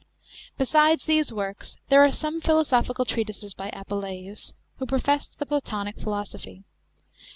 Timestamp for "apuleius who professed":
3.69-5.37